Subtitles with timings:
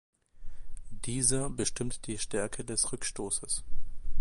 [1.05, 3.63] Dieser bestimmt die Stärke des Rückstoßes.